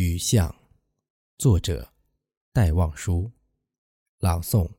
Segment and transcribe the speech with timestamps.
[0.00, 0.54] 雨巷，
[1.38, 1.92] 作者
[2.52, 3.32] 戴望舒，
[4.20, 4.70] 朗诵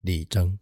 [0.00, 0.58] 李征。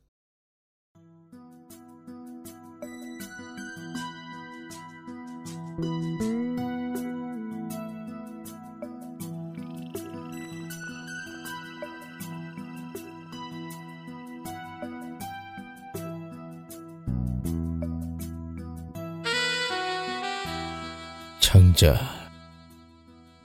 [21.41, 22.21] 撑着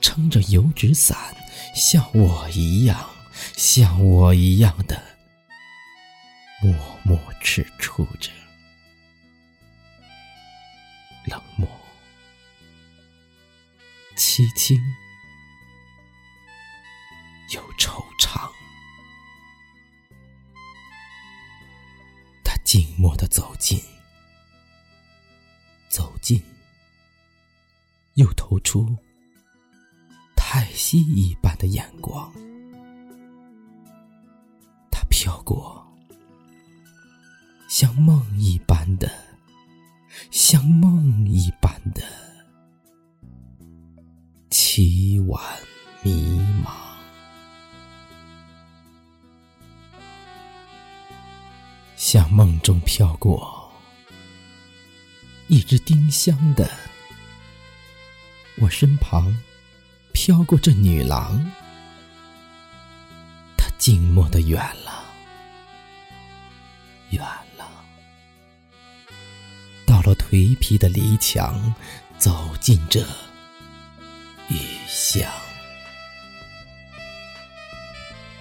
[0.00, 1.16] 撑着油纸伞，
[1.74, 3.08] 像我一样，
[3.56, 5.00] 像我一样的
[6.62, 8.30] 默默踟蹰着，
[11.26, 11.68] 冷漠、
[14.16, 14.80] 凄清
[17.52, 18.50] 又惆怅。
[22.44, 23.80] 他静默的走近，
[25.88, 26.42] 走近。
[28.14, 28.96] 又投出
[30.60, 32.32] 太息一般的眼光，
[34.90, 35.86] 它飘过，
[37.68, 39.08] 像梦一般的，
[40.32, 42.02] 像梦一般的
[44.50, 45.40] 凄婉
[46.02, 46.72] 迷茫，
[51.94, 53.70] 像梦中飘过
[55.46, 56.68] 一只丁香的。
[58.60, 59.32] 我身旁
[60.28, 61.42] 飘过这女郎，
[63.56, 65.02] 她静默的远了，
[67.08, 67.24] 远
[67.56, 67.66] 了，
[69.86, 71.74] 到了颓皮的篱墙，
[72.18, 73.00] 走进这
[74.50, 75.26] 雨巷，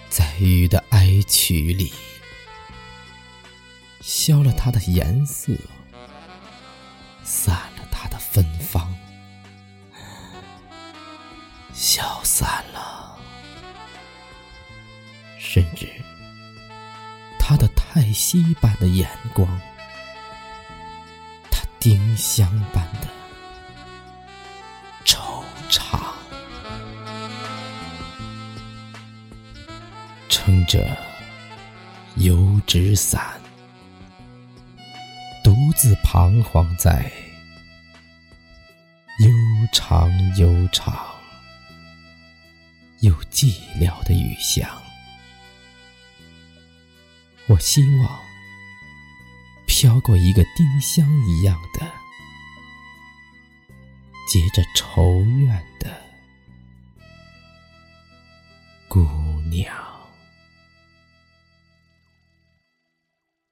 [0.09, 1.93] 在雨的哀曲里，
[4.01, 5.53] 消了它的颜色，
[7.23, 8.86] 散了它的芬芳。
[11.79, 13.15] 消散了，
[15.37, 15.87] 甚至
[17.37, 19.47] 他的叹息般的眼光，
[21.51, 23.07] 他丁香般的
[25.05, 25.99] 惆怅，
[30.29, 30.97] 撑着
[32.15, 33.39] 油纸伞，
[35.43, 37.11] 独自彷徨在
[39.19, 39.29] 悠
[39.71, 41.05] 长悠长。
[43.07, 44.69] 有寂寥的雨巷，
[47.47, 48.19] 我希望
[49.65, 51.89] 飘过一个丁香一样的
[54.29, 56.01] 结着愁怨的
[58.89, 58.99] 姑
[59.49, 59.96] 娘。